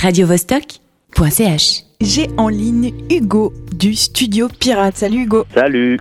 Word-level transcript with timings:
radiovostok.ch. 0.00 1.82
J'ai 2.00 2.28
en 2.36 2.48
ligne 2.48 2.92
Hugo 3.10 3.52
du 3.76 3.94
Studio 3.94 4.46
Pirate. 4.60 4.94
Salut 4.96 5.22
Hugo. 5.24 5.44
Salut. 5.52 5.98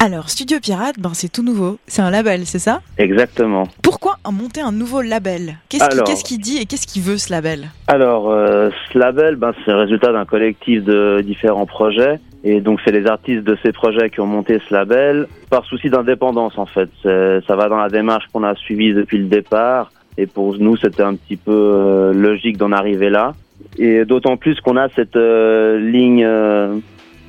Alors, 0.00 0.28
Studio 0.28 0.58
Pirate, 0.60 0.98
ben, 0.98 1.12
c'est 1.14 1.30
tout 1.30 1.44
nouveau. 1.44 1.78
C'est 1.86 2.02
un 2.02 2.10
label, 2.10 2.46
c'est 2.46 2.58
ça? 2.58 2.80
Exactement. 2.98 3.68
Pourquoi 3.82 4.16
monter 4.28 4.60
un 4.60 4.72
nouveau 4.72 5.02
label? 5.02 5.58
Qu'est-ce 5.68 6.24
qu'il 6.24 6.40
dit 6.40 6.58
et 6.58 6.66
qu'est-ce 6.66 6.88
qu'il 6.88 7.02
veut 7.02 7.16
ce 7.16 7.30
label? 7.30 7.68
Alors, 7.86 8.28
euh, 8.30 8.70
ce 8.92 8.98
label, 8.98 9.36
ben, 9.36 9.52
c'est 9.64 9.70
le 9.70 9.78
résultat 9.78 10.12
d'un 10.12 10.24
collectif 10.24 10.82
de 10.82 11.20
différents 11.24 11.66
projets. 11.66 12.18
Et 12.42 12.60
donc, 12.60 12.80
c'est 12.84 12.92
les 12.92 13.06
artistes 13.06 13.44
de 13.44 13.56
ces 13.62 13.70
projets 13.70 14.10
qui 14.10 14.18
ont 14.20 14.26
monté 14.26 14.60
ce 14.68 14.74
label 14.74 15.28
par 15.48 15.64
souci 15.64 15.90
d'indépendance, 15.90 16.58
en 16.58 16.66
fait. 16.66 16.90
Ça 17.04 17.56
va 17.56 17.68
dans 17.68 17.78
la 17.78 17.88
démarche 17.88 18.24
qu'on 18.32 18.42
a 18.42 18.56
suivie 18.56 18.94
depuis 18.94 19.18
le 19.18 19.26
départ. 19.26 19.92
Et 20.18 20.26
pour 20.26 20.58
nous, 20.58 20.76
c'était 20.76 21.04
un 21.04 21.14
petit 21.14 21.36
peu 21.36 21.52
euh, 21.52 22.12
logique 22.12 22.58
d'en 22.58 22.72
arriver 22.72 23.08
là. 23.08 23.34
Et 23.78 24.04
d'autant 24.04 24.36
plus 24.36 24.60
qu'on 24.60 24.76
a 24.76 24.88
cette 24.90 25.16
euh, 25.16 25.78
ligne 25.78 26.24
euh, 26.24 26.76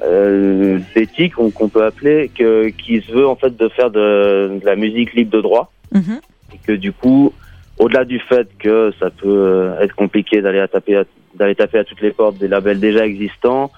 euh, 0.03 0.79
d'éthique, 0.95 1.35
qu'on 1.35 1.51
qu'on 1.51 1.69
peut 1.69 1.85
appeler, 1.85 2.29
que, 2.35 2.69
qui 2.69 3.01
se 3.01 3.11
veut 3.11 3.27
en 3.27 3.35
fait 3.35 3.55
de 3.55 3.69
faire 3.69 3.91
de, 3.91 4.59
de 4.59 4.65
la 4.65 4.75
musique 4.75 5.13
libre 5.13 5.31
de 5.31 5.41
droit. 5.41 5.71
Mhm. 5.91 6.19
et 6.53 6.57
que 6.65 6.71
du 6.73 6.91
coup, 6.91 7.33
au-delà 7.79 8.05
du 8.05 8.19
fait 8.19 8.47
que 8.59 8.91
ça 8.99 9.09
peut 9.09 9.27
euh, 9.27 9.79
être 9.81 9.95
compliqué 9.95 10.41
d'aller 10.41 10.63
taper 10.71 10.97
à, 10.97 11.03
d'aller 11.35 11.55
taper 11.55 11.79
à 11.79 11.83
toutes 11.83 12.01
les 12.01 12.11
portes 12.11 12.37
des 12.37 12.47
labels 12.47 12.79
déjà 12.79 13.05
existants, 13.05 13.71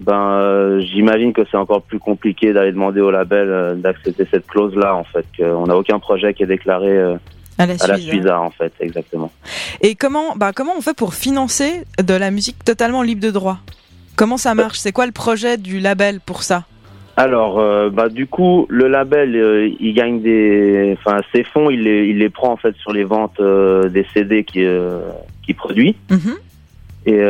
ben 0.00 0.40
euh, 0.40 0.80
j'imagine 0.80 1.32
que 1.32 1.42
c'est 1.50 1.56
encore 1.56 1.82
plus 1.82 1.98
compliqué 1.98 2.52
d'aller 2.52 2.72
demander 2.72 3.00
au 3.00 3.10
label 3.10 3.48
euh, 3.48 3.74
d'accepter 3.74 4.26
cette 4.30 4.46
clause-là 4.46 4.94
en 4.94 5.04
fait, 5.04 5.24
qu'on 5.36 5.66
n'a 5.66 5.76
aucun 5.76 5.98
projet 5.98 6.34
qui 6.34 6.42
est 6.42 6.46
déclaré 6.46 6.90
euh, 6.90 7.16
À 7.58 7.66
la 7.66 7.74
à 7.80 7.86
la 7.86 7.96
Suisse. 7.96 8.08
Suiza 8.08 8.40
en 8.40 8.50
fait, 8.50 8.72
exactement. 8.80 9.32
Et 9.80 9.94
comment, 9.94 10.36
bah, 10.36 10.52
comment 10.54 10.72
on 10.76 10.80
fait 10.82 10.96
pour 10.96 11.14
financer 11.14 11.84
de 12.02 12.14
la 12.14 12.30
musique 12.30 12.62
totalement 12.64 13.02
libre 13.02 13.22
de 13.22 13.30
droit? 13.30 13.58
Comment 14.14 14.36
ça 14.36 14.54
marche? 14.54 14.78
C'est 14.78 14.92
quoi 14.92 15.06
le 15.06 15.12
projet 15.12 15.56
du 15.56 15.80
label 15.80 16.20
pour 16.20 16.42
ça? 16.42 16.64
Alors, 17.18 17.58
euh, 17.58 17.88
bah 17.88 18.10
du 18.10 18.26
coup, 18.26 18.66
le 18.68 18.88
label, 18.88 19.34
euh, 19.36 19.70
il 19.80 19.94
gagne 19.94 20.20
des, 20.20 20.94
enfin 20.98 21.20
ses 21.34 21.44
fonds, 21.44 21.70
il 21.70 21.82
les, 21.82 22.08
il 22.08 22.18
les 22.18 22.28
prend 22.28 22.52
en 22.52 22.56
fait 22.58 22.76
sur 22.76 22.92
les 22.92 23.04
ventes 23.04 23.40
euh, 23.40 23.88
des 23.88 24.06
CD 24.12 24.44
qui 24.44 24.62
qui 25.42 25.54
produit. 25.54 25.96
Mhm. 26.10 26.34
Et 27.06 27.22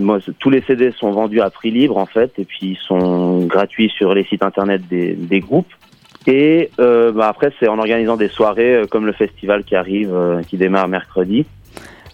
moi, 0.00 0.20
tous 0.38 0.48
les 0.48 0.62
CD 0.62 0.92
sont 0.92 1.10
vendus 1.10 1.40
à 1.40 1.50
prix 1.50 1.72
libre 1.72 1.96
en 1.98 2.06
fait, 2.06 2.32
et 2.38 2.44
puis 2.44 2.68
ils 2.68 2.78
sont 2.86 3.40
gratuits 3.46 3.90
sur 3.90 4.14
les 4.14 4.24
sites 4.24 4.44
internet 4.44 4.86
des, 4.88 5.14
des 5.14 5.40
groupes. 5.40 5.72
Et 6.30 6.70
euh, 6.78 7.10
bah, 7.10 7.26
après, 7.28 7.52
c'est 7.58 7.66
en 7.68 7.78
organisant 7.78 8.16
des 8.16 8.28
soirées 8.28 8.74
euh, 8.76 8.86
comme 8.86 9.06
le 9.06 9.12
festival 9.12 9.64
qui 9.64 9.74
arrive, 9.74 10.12
euh, 10.14 10.42
qui 10.42 10.56
démarre 10.58 10.86
mercredi. 10.86 11.46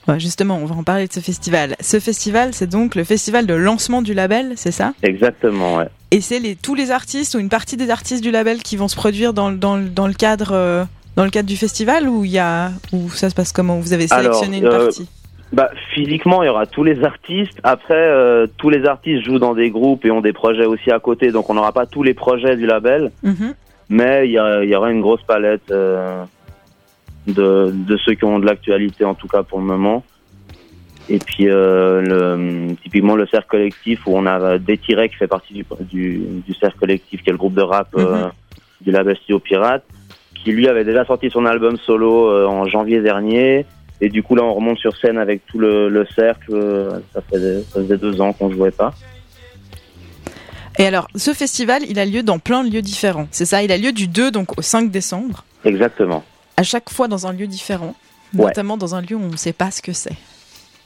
Ouais, 0.07 0.21
Justement, 0.21 0.57
on 0.63 0.67
va 0.67 0.77
en 0.77 0.85
parler 0.85 1.09
de 1.09 1.13
ce 1.13 1.19
festival. 1.21 1.75
Ce 1.81 1.99
festival, 1.99 2.51
c'est 2.55 2.69
donc 2.71 2.95
le 2.95 3.03
festival 3.05 3.45
de 3.47 3.55
lancement 3.55 4.03
du 4.03 4.15
label, 4.15 4.53
c'est 4.55 4.71
ça? 4.71 4.93
Exactement, 5.03 5.77
ouais. 5.79 5.89
Et 6.13 6.21
c'est 6.21 6.39
les, 6.39 6.55
tous 6.55 6.75
les 6.77 6.93
artistes 6.93 7.35
ou 7.35 7.41
une 7.41 7.49
partie 7.49 7.77
des 7.77 7.91
artistes 7.91 8.23
du 8.23 8.31
label 8.31 8.59
qui 8.63 8.77
vont 8.77 8.87
se 8.87 8.95
produire 8.97 9.33
dans, 9.35 9.51
le- 9.51 9.57
dans, 9.57 9.77
le- 9.77 9.89
dans 9.89 10.07
le 10.07 10.15
cadre 10.15 10.87
dans 11.17 11.25
le 11.25 11.31
cadre 11.31 11.49
du 11.49 11.57
festival 11.57 12.09
ou 12.09 12.25
il 12.25 12.33
y 12.33 12.39
a 12.39 12.71
ou 12.93 13.09
ça 13.11 13.31
se 13.31 13.35
passe 13.35 13.53
comment? 13.53 13.79
Vous 13.79 13.93
avez 13.93 14.07
Alors, 14.11 14.35
sélectionné 14.35 14.59
une 14.67 14.71
partie? 14.71 15.09
Bah, 15.53 15.71
physiquement, 15.95 16.43
il 16.43 16.47
y 16.47 16.49
aura 16.49 16.67
tous 16.67 16.83
les 16.83 17.03
artistes. 17.05 17.59
Après, 17.63 17.95
euh, 17.95 18.47
tous 18.59 18.69
les 18.71 18.85
artistes 18.87 19.25
jouent 19.25 19.39
dans 19.39 19.55
des 19.55 19.71
groupes 19.71 20.05
et 20.05 20.11
ont 20.11 20.21
des 20.21 20.33
projets 20.33 20.67
aussi 20.67 20.91
à 20.91 20.99
côté, 20.99 21.31
donc 21.31 21.49
on 21.51 21.55
n'aura 21.55 21.73
pas 21.73 21.87
tous 21.87 22.03
les 22.03 22.15
projets 22.15 22.57
du 22.57 22.67
label. 22.67 23.11
Mhm. 23.23 23.55
Mais 23.89 24.27
il 24.27 24.31
y, 24.31 24.69
y 24.71 24.75
aura 24.77 24.91
une 24.91 25.01
grosse 25.01 25.23
palette 25.23 25.71
euh, 25.71 26.25
de, 27.27 27.71
de 27.73 27.97
ceux 27.99 28.15
qui 28.15 28.25
ont 28.25 28.39
de 28.39 28.47
l'actualité 28.47 29.05
en 29.05 29.15
tout 29.15 29.29
cas 29.29 29.43
pour 29.43 29.59
le 29.59 29.65
moment. 29.65 30.03
Et 31.11 31.19
puis 31.19 31.49
euh, 31.51 32.01
le, 32.01 32.75
typiquement 32.83 33.15
le 33.15 33.27
cercle 33.27 33.49
collectif 33.51 34.07
où 34.07 34.17
on 34.17 34.25
a 34.25 34.57
Détiré 34.59 35.09
qui 35.11 35.17
fait 35.17 35.27
partie 35.27 35.53
du, 35.53 35.65
du, 35.81 36.19
du 36.47 36.55
cercle 36.55 36.79
collectif 36.79 37.23
qui 37.23 37.29
est 37.29 37.33
le 37.33 37.39
groupe 37.39 37.55
de 37.55 37.63
rap 37.63 37.89
euh, 37.97 38.25
Mhm. 38.25 38.31
du 38.81 38.91
label 38.91 39.17
Studio 39.17 39.39
Pirate 39.39 39.85
qui 40.35 40.53
lui 40.53 40.67
avait 40.69 40.85
déjà 40.85 41.05
sorti 41.05 41.29
son 41.31 41.45
album 41.47 41.77
solo 41.77 42.29
euh, 42.31 42.47
en 42.47 42.67
janvier 42.67 43.01
dernier 43.03 43.67
et 44.01 44.09
du 44.09 44.23
coup 44.23 44.35
là 44.35 44.43
on 44.45 44.55
remonte 44.55 44.79
sur 44.79 44.97
scène 44.97 45.19
avec 45.19 45.45
tout 45.47 45.59
le, 45.59 45.89
le 45.91 46.07
cercle 46.07 46.53
euh, 46.53 46.91
ça, 47.13 47.21
fait, 47.21 47.63
ça 47.63 47.81
faisait 47.81 47.99
deux 47.99 48.21
ans 48.23 48.33
qu'on 48.33 48.51
jouait 48.51 48.71
pas 48.71 48.93
Et 50.79 50.87
alors, 50.87 51.09
ce 51.15 51.33
festival, 51.33 51.83
il 51.89 51.99
a 51.99 52.05
lieu 52.05 52.23
dans 52.23 52.39
plein 52.39 52.65
de 52.65 52.71
lieux 52.71 52.83
différents. 52.83 53.29
C'est 53.31 53.45
ça, 53.47 53.63
il 53.63 53.71
a 53.73 53.77
lieu 53.79 53.93
du 53.93 54.09
2 54.09 54.31
donc 54.31 54.59
au 54.59 54.63
5 54.63 54.91
décembre, 54.91 55.45
exactement 55.65 56.25
à 56.57 56.63
chaque 56.63 56.91
fois 56.91 57.09
dans 57.09 57.27
un 57.27 57.33
lieu 57.33 57.47
différent, 57.47 57.95
Ouais. 58.35 58.47
notamment 58.47 58.77
dans 58.77 58.95
un 58.95 59.01
lieu 59.01 59.17
où 59.17 59.23
on 59.23 59.29
ne 59.31 59.37
sait 59.37 59.53
pas 59.53 59.71
ce 59.71 59.81
que 59.83 59.93
c'est. 59.93 60.17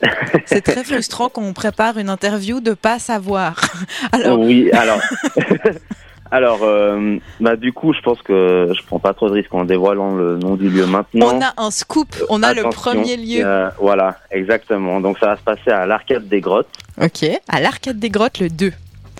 c'est 0.46 0.60
très 0.60 0.84
frustrant 0.84 1.28
quand 1.28 1.42
on 1.42 1.52
prépare 1.52 1.98
une 1.98 2.08
interview 2.08 2.60
de 2.60 2.72
pas 2.72 2.98
savoir. 2.98 3.60
Alors, 4.12 4.38
Oui, 4.38 4.70
alors. 4.72 5.00
alors, 6.30 6.60
euh, 6.62 7.18
bah, 7.40 7.56
du 7.56 7.72
coup, 7.72 7.92
je 7.94 8.00
pense 8.00 8.22
que 8.22 8.70
je 8.78 8.86
prends 8.86 8.98
pas 8.98 9.12
trop 9.14 9.28
de 9.28 9.34
risques 9.34 9.52
en 9.54 9.64
dévoilant 9.64 10.14
le 10.14 10.36
nom 10.36 10.56
du 10.56 10.68
lieu 10.68 10.86
maintenant. 10.86 11.34
on 11.34 11.40
a 11.42 11.52
un 11.56 11.70
scoop, 11.70 12.14
on 12.28 12.42
a 12.42 12.54
le 12.54 12.62
premier 12.64 13.16
lieu. 13.16 13.42
euh, 13.44 13.70
voilà, 13.80 14.18
exactement. 14.30 15.00
Donc, 15.00 15.18
ça 15.18 15.26
va 15.26 15.36
se 15.36 15.42
passer 15.42 15.70
à 15.70 15.84
l'Arcade 15.86 16.28
des 16.28 16.40
Grottes. 16.40 16.68
Ok, 17.00 17.24
à 17.48 17.60
l'Arcade 17.60 17.98
des 17.98 18.10
Grottes 18.10 18.38
le 18.40 18.50
2. 18.50 18.72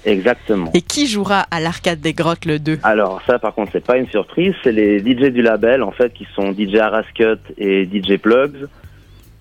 Exactement. 0.09 0.71
Et 0.75 0.81
qui 0.81 1.07
jouera 1.07 1.41
à 1.51 1.61
l'Arcade 1.61 2.01
des 2.01 2.15
Grottes 2.15 2.45
le 2.45 2.59
2 2.59 2.81
Alors, 2.83 3.21
ça, 3.27 3.39
par 3.39 3.55
contre, 3.55 3.73
c'est 3.73 3.85
pas 3.85 3.99
une 3.99 4.09
surprise. 4.09 4.55
C'est 4.65 4.73
les 4.73 4.99
DJ 5.01 5.31
du 5.31 5.43
label, 5.43 5.83
en 5.83 5.91
fait, 5.91 6.13
qui 6.13 6.27
sont 6.35 6.53
DJ 6.53 6.77
Arascut 6.77 7.39
et 7.59 7.85
DJ 7.85 8.17
Plugs, 8.17 8.67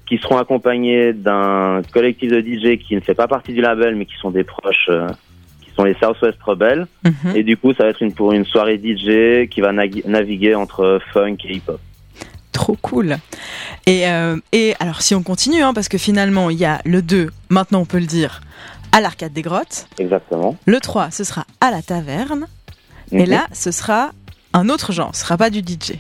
qui 0.06 0.18
seront 0.18 0.38
accompagnés 0.38 1.14
d'un 1.14 1.82
collectif 1.94 2.32
de 2.32 2.42
DJ 2.42 2.78
qui 2.78 2.96
ne 2.96 3.00
fait 3.00 3.14
pas 3.14 3.28
partie 3.28 3.54
du 3.54 3.62
label, 3.62 3.96
mais 3.96 4.06
qui 4.06 4.16
sont 4.22 4.32
des 4.32 4.44
proches, 4.44 4.88
euh, 4.90 5.08
qui 5.62 5.72
sont 5.76 5.84
les 5.84 5.96
Southwest 5.96 6.42
Rebels. 6.44 6.88
Mhm. 7.04 7.36
Et 7.36 7.44
du 7.44 7.58
coup, 7.58 7.74
ça 7.74 7.84
va 7.84 7.90
être 7.90 8.02
une, 8.02 8.14
pour 8.14 8.34
une 8.34 8.46
soirée 8.46 8.78
DJ 8.78 9.48
qui 9.50 9.62
va 9.62 9.72
naviguer 9.72 10.56
entre 10.56 11.00
funk 11.14 11.38
et 11.46 11.56
hip-hop. 11.56 11.80
Trop 12.52 12.78
cool. 12.82 13.18
Et, 13.86 14.08
euh, 14.08 14.36
et 14.52 14.74
alors, 14.80 15.02
si 15.02 15.14
on 15.14 15.22
continue, 15.22 15.62
hein, 15.62 15.74
parce 15.74 15.90
que 15.90 15.98
finalement, 15.98 16.50
il 16.50 16.58
y 16.58 16.66
a 16.66 16.82
le 16.86 17.02
2, 17.02 17.30
maintenant 17.50 17.82
on 17.82 17.86
peut 17.86 18.00
le 18.00 18.06
dire, 18.06 18.42
à 18.92 19.02
l'Arcade 19.02 19.34
des 19.34 19.42
Grottes. 19.42 19.88
Exactement. 20.00 20.56
Le 20.66 20.80
3, 20.80 21.12
ce 21.12 21.24
sera 21.24 21.46
à 21.62 21.72
la 21.72 21.82
taverne. 21.82 22.48
Et 23.12 23.24
Mhm. 23.24 23.30
là, 23.30 23.48
ce 23.54 23.72
sera 23.72 24.12
un 24.54 24.70
autre 24.70 24.92
genre, 24.92 25.12
ce 25.16 25.22
sera 25.22 25.38
pas 25.38 25.50
du 25.50 25.60
DJ. 25.62 25.94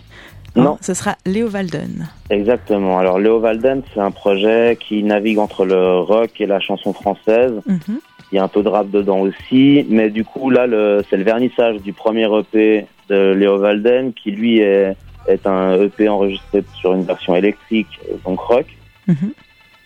Hein, 0.55 0.63
Non. 0.63 0.77
Ce 0.81 0.93
sera 0.93 1.15
Léo 1.25 1.49
Walden. 1.49 2.07
Exactement. 2.31 2.97
Alors, 2.97 3.19
Léo 3.19 3.39
Valden, 3.39 3.83
c'est 3.93 3.99
un 3.99 4.11
projet 4.11 4.77
qui 4.79 5.03
navigue 5.03 5.37
entre 5.37 5.65
le 5.65 5.99
rock 5.99 6.31
et 6.41 6.45
la 6.47 6.59
chanson 6.59 6.93
française. 6.93 7.53
Mhm. 7.67 7.99
Il 8.31 8.35
y 8.35 8.39
a 8.39 8.43
un 8.43 8.47
peu 8.47 8.61
de 8.63 8.67
rap 8.67 8.89
dedans 8.89 9.19
aussi. 9.19 9.85
Mais 9.89 10.09
du 10.09 10.25
coup, 10.25 10.49
là, 10.49 10.65
c'est 11.09 11.15
le 11.17 11.23
vernissage 11.23 11.77
du 11.81 11.93
premier 11.93 12.25
EP 12.25 12.85
de 13.09 13.33
Léo 13.33 13.57
Valden, 13.59 14.11
qui 14.13 14.31
lui 14.31 14.59
est, 14.59 14.97
est 15.27 15.45
un 15.47 15.79
EP 15.81 16.09
enregistré 16.09 16.63
sur 16.79 16.93
une 16.93 17.03
version 17.03 17.35
électrique, 17.35 17.87
euh, 18.11 18.15
donc 18.25 18.39
rock. 18.39 18.65
Mhm. 19.07 19.31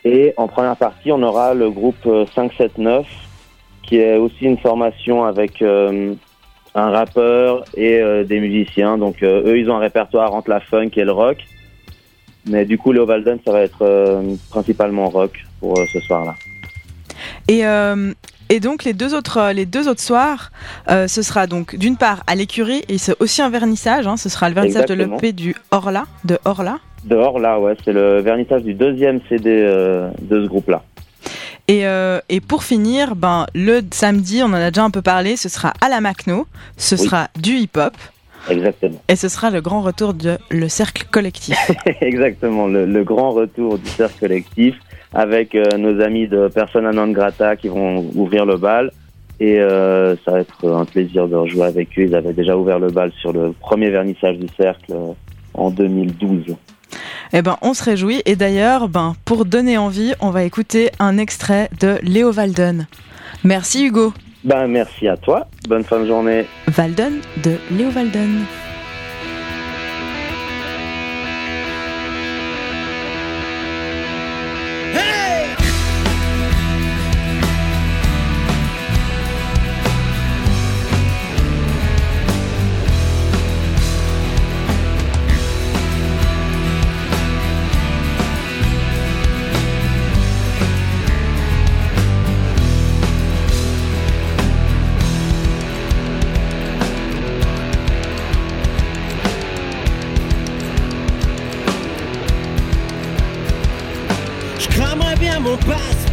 Et 0.04 0.34
en 0.38 0.48
première 0.48 0.76
partie, 0.76 1.12
on 1.12 1.22
aura 1.22 1.54
le 1.54 1.70
groupe 1.70 2.06
euh, 2.06 2.26
579, 2.34 3.06
qui 3.84 3.98
est 3.98 4.18
aussi 4.18 4.46
une 4.46 4.58
formation 4.58 5.26
avec 5.26 5.62
euh, 5.62 6.16
un 6.74 6.90
rappeur 6.90 7.64
et 7.76 8.00
euh, 8.00 8.24
des 8.24 8.40
musiciens. 8.40 8.98
Donc 8.98 9.22
euh, 9.24 9.44
eux, 9.46 9.60
ils 9.60 9.70
ont 9.70 9.76
un 9.76 9.80
répertoire 9.80 10.34
entre 10.34 10.50
la 10.50 10.60
funk 10.60 10.92
et 10.96 11.04
le 11.04 11.12
rock. 11.12 11.38
Mais 12.48 12.66
du 12.66 12.78
coup, 12.78 12.92
Léo 12.92 13.06
Valden, 13.06 13.38
ça 13.46 13.52
va 13.52 13.62
être 13.62 13.84
euh, 13.84 14.36
principalement 14.50 15.10
rock 15.10 15.46
pour 15.60 15.78
euh, 15.78 15.86
ce 15.94 16.00
soir-là. 16.00 16.34
Et, 17.48 17.66
euh, 17.66 18.14
et 18.50 18.60
donc, 18.60 18.84
les 18.84 18.94
deux 18.94 19.14
autres, 19.14 19.38
euh, 19.38 19.54
les 19.54 19.66
deux 19.66 19.88
autres 19.88 20.02
soirs, 20.02 20.52
euh, 20.90 21.08
ce 21.08 21.22
sera 21.22 21.46
donc 21.46 21.76
d'une 21.76 21.98
part 21.98 22.24
à 22.26 22.36
l'écurie, 22.36 22.84
et 22.90 22.98
c'est 22.98 23.16
aussi 23.22 23.42
un 23.42 23.50
vernissage, 23.50 24.08
hein, 24.08 24.18
ce 24.18 24.28
sera 24.28 24.50
le 24.50 24.56
vernissage 24.56 24.84
Exactement. 24.84 25.18
de 25.18 25.22
l'EP 25.22 25.34
du 25.34 25.56
Orla, 25.72 26.06
de 26.26 26.40
Orla. 26.46 26.80
Dehors, 27.04 27.40
là, 27.40 27.60
ouais, 27.60 27.76
c'est 27.84 27.94
le 27.94 28.20
vernissage 28.22 28.64
du 28.64 28.74
deuxième 28.74 29.20
CD 29.28 29.50
euh, 29.50 30.10
de 30.22 30.44
ce 30.44 30.48
groupe-là. 30.48 30.84
Et, 31.68 31.88
euh, 31.88 32.20
et 32.30 32.42
pour 32.42 32.64
finir, 32.64 33.16
ben, 33.16 33.46
le 33.56 33.82
samedi, 33.92 34.42
on 34.44 34.48
en 34.48 34.54
a 34.54 34.70
déjà 34.72 34.84
un 34.84 34.90
peu 34.92 35.02
parlé, 35.02 35.36
ce 35.36 35.50
sera 35.50 35.74
à 35.82 35.90
la 35.90 36.02
Macno, 36.02 36.46
ce 36.78 36.96
Oui. 36.96 37.02
sera 37.02 37.28
du 37.40 37.52
hip-hop, 37.56 37.94
Exactement. 38.50 39.00
et 39.08 39.16
ce 39.16 39.30
sera 39.30 39.50
le 39.52 39.62
grand 39.62 39.82
retour 39.82 40.14
de 40.14 40.38
le 40.50 40.68
cercle 40.70 41.06
collectif. 41.12 41.56
Exactement, 42.02 42.68
le, 42.68 42.86
le 42.86 43.04
grand 43.04 43.32
retour 43.32 43.78
du 43.78 43.88
cercle 43.90 44.20
collectif 44.20 44.76
avec 45.14 45.56
euh, 45.56 45.64
nos 45.78 46.02
amis 46.02 46.28
de 46.28 46.48
Persona 46.50 46.92
non 46.92 47.08
grata 47.10 47.56
qui 47.56 47.68
vont 47.68 48.00
ouvrir 48.16 48.46
le 48.46 48.58
bal. 48.58 48.92
Et 49.40 49.60
euh, 49.60 50.16
ça 50.24 50.32
va 50.34 50.40
être 50.42 50.70
un 50.70 50.86
plaisir 50.86 51.28
de 51.28 51.36
rejouer 51.36 51.64
avec 51.66 51.90
eux. 51.98 52.04
Ils 52.04 52.16
avaient 52.16 52.34
déjà 52.34 52.56
ouvert 52.56 52.78
le 52.78 52.92
bal 52.92 53.12
sur 53.22 53.34
le 53.34 53.54
premier 53.54 53.90
vernissage 53.90 54.38
du 54.38 54.48
cercle 54.56 54.92
euh, 54.92 55.14
en 55.56 55.72
2012. 55.72 56.56
Eh 57.34 57.42
ben, 57.42 57.58
on 57.62 57.74
se 57.74 57.84
réjouit. 57.84 58.22
Et 58.26 58.36
d'ailleurs, 58.36 58.90
ben, 58.90 59.16
pour 59.26 59.46
donner 59.46 59.78
envie, 59.78 60.14
on 60.20 60.30
va 60.30 60.44
écouter 60.44 60.92
un 61.00 61.18
extrait 61.18 61.70
de 61.80 61.98
Léo 62.04 62.34
Walden. 62.34 62.88
Merci 63.44 63.86
Hugo. 63.86 64.14
Ben, 64.44 64.68
merci 64.68 65.08
à 65.08 65.18
toi. 65.18 65.48
Bonne 65.68 65.84
fin 65.84 66.00
de 66.00 66.08
journée. 66.08 66.46
Walden 66.78 67.20
de 67.44 67.58
Léo 67.72 67.90
Walden. 67.92 68.46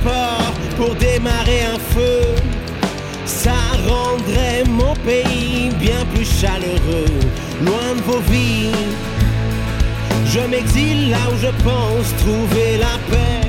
Port 0.03 0.53
pour 0.77 0.95
démarrer 0.95 1.63
un 1.63 1.79
feu. 1.95 2.35
Ça 3.25 3.55
rendrait 3.87 4.65
mon 4.69 4.95
pays 4.95 5.71
bien 5.79 6.05
plus 6.15 6.25
chaleureux, 6.25 7.15
loin 7.63 7.95
de 7.97 8.03
vos 8.03 8.21
vies. 8.31 8.73
Je 10.27 10.41
m'exile 10.41 11.11
là 11.11 11.19
où 11.33 11.37
je 11.41 11.53
pense 11.63 12.17
trouver 12.25 12.79
la 12.79 12.95
paix. 13.11 13.49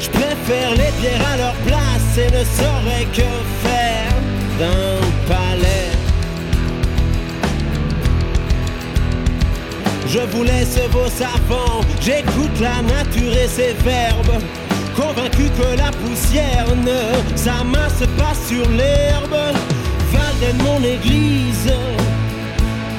Je 0.00 0.08
préfère 0.10 0.70
les 0.70 0.92
pierres 1.00 1.26
à 1.32 1.36
leur 1.36 1.54
place 1.66 2.18
et 2.18 2.30
ne 2.30 2.44
saurais 2.44 3.06
que 3.12 3.30
faire 3.64 4.14
d'un 4.58 5.00
palais. 5.26 5.47
Je 10.10 10.20
vous 10.20 10.42
laisse 10.42 10.78
vos 10.90 11.08
savants, 11.08 11.82
j'écoute 12.00 12.58
la 12.60 12.80
nature 12.80 13.36
et 13.36 13.46
ses 13.46 13.74
verbes. 13.84 14.42
Convaincu 14.96 15.50
que 15.50 15.76
la 15.76 15.90
poussière 15.90 16.66
ne 16.76 17.36
s'amasse 17.36 18.02
pas 18.16 18.32
sur 18.48 18.66
l'herbe. 18.70 19.36
Valden, 20.10 20.56
mon 20.64 20.82
église, 20.82 21.70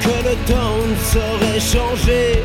que 0.00 0.28
le 0.28 0.36
temps 0.46 0.78
ne 0.88 0.96
saurait 1.12 1.58
changer. 1.58 2.44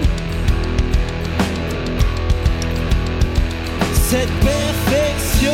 Cette 3.94 4.34
perfection 4.40 5.52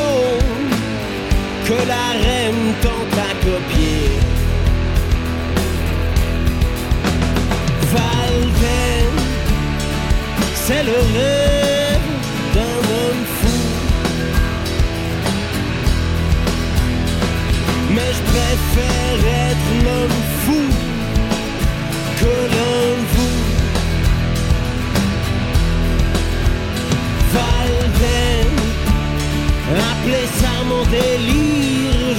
que 1.66 1.88
la 1.88 2.12
reine 2.24 2.74
tente 2.82 3.20
à 3.20 3.34
copier. 3.46 4.21
C'est 10.66 10.84
le 10.84 10.98
rêve 11.16 12.08
d'un 12.54 12.78
homme 12.96 13.24
fou. 13.40 13.58
Mais 17.96 18.12
je 18.18 18.24
préfère 18.34 19.20
être 19.48 19.70
l'homme 19.86 20.22
fou 20.44 20.64
que 22.20 22.36
de 22.56 22.72
vous. 23.14 23.38
Valden, 27.34 28.52
appelez 29.92 30.28
ça 30.40 30.54
mon 30.70 30.84
délire, 30.98 32.18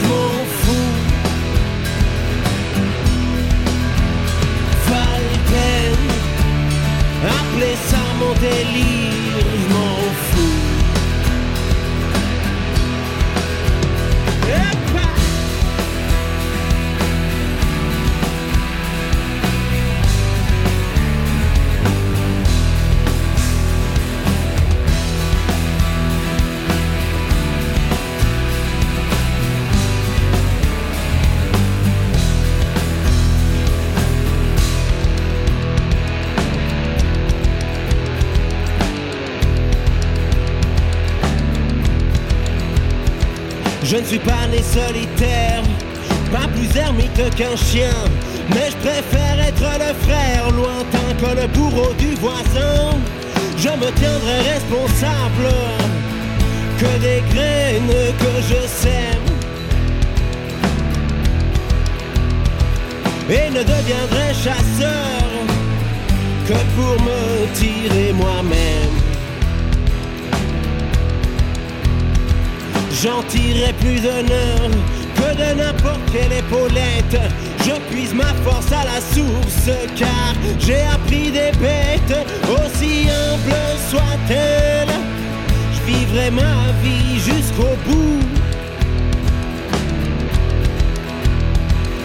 Je 43.92 43.98
ne 43.98 44.04
suis 44.04 44.18
pas 44.20 44.46
né 44.50 44.62
solitaire, 44.62 45.62
pas 46.32 46.48
plus 46.48 46.74
ermite 46.78 47.12
qu'un 47.36 47.54
chien, 47.54 47.92
mais 48.48 48.70
je 48.70 48.76
préfère 48.76 49.38
être 49.38 49.60
le 49.60 49.92
frère 50.02 50.50
lointain 50.50 51.12
que 51.20 51.38
le 51.38 51.46
bourreau 51.48 51.92
du 51.98 52.14
voisin. 52.14 52.96
Je 53.58 53.68
me 53.68 53.92
tiendrai 53.92 54.38
responsable 54.54 55.52
que 56.78 57.00
des 57.02 57.22
graines 57.34 58.14
que 58.18 58.40
je 58.48 58.66
sème. 58.66 59.28
Et 63.28 63.50
ne 63.50 63.62
deviendrai 63.62 64.32
chasseur 64.32 65.22
que 66.48 66.54
pour 66.74 66.98
me 67.04 67.54
tirer 67.54 68.14
moi-même. 68.14 69.01
J'en 73.02 73.20
tirerai 73.24 73.72
plus 73.80 74.00
d'honneur 74.00 74.70
que 75.16 75.34
de 75.34 75.58
n'importe 75.58 76.00
quelle 76.12 76.32
épaulette. 76.32 77.18
Je 77.66 77.72
puise 77.92 78.14
ma 78.14 78.32
force 78.44 78.70
à 78.70 78.84
la 78.84 79.00
source 79.00 79.76
car 79.96 80.34
j'ai 80.60 80.82
appris 80.82 81.32
des 81.32 81.50
bêtes, 81.58 82.16
aussi 82.46 83.08
humbles 83.10 83.56
soient-elles. 83.90 84.94
Je 85.74 85.92
vivrai 85.92 86.30
ma 86.30 86.70
vie 86.80 87.18
jusqu'au 87.18 87.74
bout. 87.88 88.20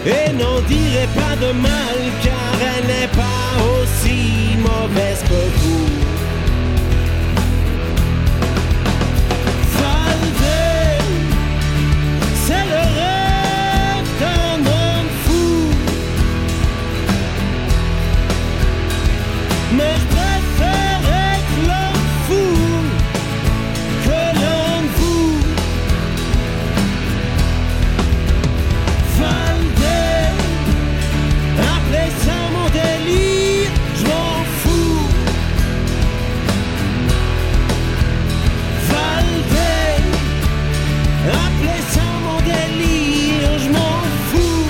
Et 0.04 0.32
n'en 0.32 0.60
dirai 0.62 1.06
pas 1.14 1.36
de 1.36 1.52
mal 1.52 1.98
car 2.24 2.54
elle 2.74 2.86
n'est 2.88 3.08
pas 3.08 3.52
aussi 3.70 4.56
mauvaise 4.58 5.22
que 5.28 5.58
vous. 5.60 6.17
Mais 19.78 19.94
je 20.00 20.06
préfère 20.16 21.02
être 21.34 21.54
l'homme 21.68 22.06
fou 22.26 22.48
que 24.04 24.20
de 24.40 24.56
vous. 24.96 25.30
Valder, 29.18 30.24
appelez 31.74 32.10
ça 32.24 32.38
mon 32.54 32.68
délire, 32.80 33.70
je 33.98 34.04
m'en 34.10 34.34
fous. 34.60 35.06
Valder, 38.90 39.92
appelez 41.44 41.82
ça 41.94 42.06
mon 42.26 42.40
délire, 42.40 43.52
je 43.58 43.68
m'en 43.70 43.96
fous. 44.30 44.66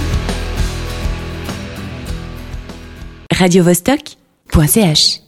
radiovostok.ch 4.59 5.28